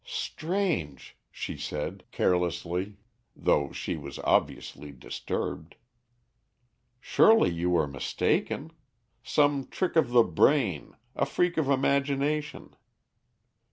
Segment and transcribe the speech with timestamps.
[0.03, 2.95] "Strange," she said, carelessly,
[3.35, 5.75] though she was obviously disturbed.
[6.99, 8.71] "Surely you were mistaken.
[9.21, 12.75] Some trick of the brain, a freak of imagination."